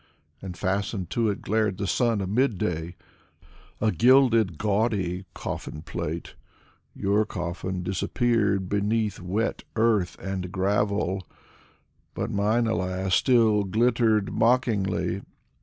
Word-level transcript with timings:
And 0.41 0.57
fastened 0.57 1.11
to 1.11 1.29
it 1.29 1.43
glared 1.43 1.77
the 1.77 1.85
sun 1.85 2.21
of 2.21 2.29
mid 2.29 2.57
day: 2.57 2.95
A 3.79 3.91
gilded, 3.91 4.57
gawdy 4.57 5.25
coffin 5.35 5.83
plate. 5.83 6.33
Your 6.95 7.23
coffin 7.23 7.83
disappeared 7.83 8.67
beneath 8.67 9.19
wet 9.19 9.61
earth 9.75 10.17
and 10.17 10.51
gravel, 10.51 11.27
But 12.15 12.31
mine— 12.31 12.65
alas!— 12.65 13.13
still 13.15 13.63
glittered 13.63 14.33
mockingly. 14.33 15.21